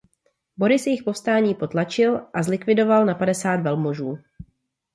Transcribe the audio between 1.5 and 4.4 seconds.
potlačil a zlikvidoval na padesát velmožů.